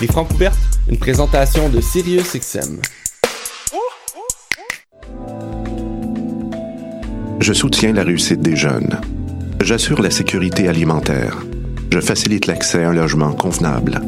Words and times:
Les 0.00 0.06
Francs 0.06 0.30
ouvertes, 0.32 0.58
une 0.88 0.98
présentation 0.98 1.68
de 1.68 1.80
SiriusXM. 1.80 2.80
Je 7.40 7.52
soutiens 7.52 7.92
la 7.92 8.02
réussite 8.02 8.40
des 8.40 8.56
jeunes. 8.56 9.00
J'assure 9.60 10.02
la 10.02 10.10
sécurité 10.10 10.68
alimentaire. 10.68 11.36
Je 11.92 12.00
facilite 12.00 12.46
l'accès 12.46 12.82
à 12.82 12.90
un 12.90 12.92
logement 12.92 13.32
convenable. 13.32 14.00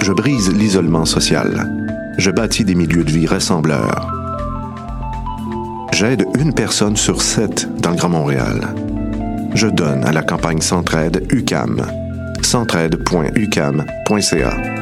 Je 0.00 0.12
brise 0.12 0.52
l'isolement 0.52 1.04
social. 1.04 1.70
Je 2.18 2.30
bâtis 2.30 2.64
des 2.64 2.74
milieux 2.74 3.04
de 3.04 3.10
vie 3.10 3.26
rassembleurs. 3.26 4.10
J'aide 5.92 6.26
une 6.38 6.52
personne 6.52 6.96
sur 6.96 7.22
sept 7.22 7.68
dans 7.80 7.90
le 7.90 7.96
Grand 7.96 8.08
Montréal. 8.08 8.74
Je 9.54 9.68
donne 9.68 10.04
à 10.04 10.12
la 10.12 10.22
campagne 10.22 10.60
Centraide 10.60 11.26
UCAM. 11.30 11.86
centraide.ucam.ca. 12.42 14.81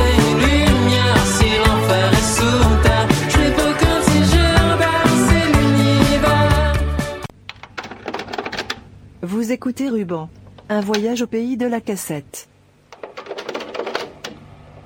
Écoutez 9.51 9.89
Ruban. 9.89 10.29
Un 10.69 10.79
voyage 10.79 11.23
au 11.23 11.27
pays 11.27 11.57
de 11.57 11.65
la 11.65 11.81
cassette. 11.81 12.47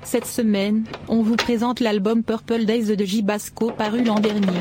Cette 0.02 0.26
semaine, 0.26 0.82
on 1.06 1.22
vous 1.22 1.36
présente 1.36 1.78
l'album 1.78 2.24
Purple 2.24 2.64
Days 2.64 2.96
de 2.96 3.04
J 3.04 3.22
Basco 3.22 3.70
paru 3.70 4.02
l'an 4.02 4.18
dernier. 4.18 4.58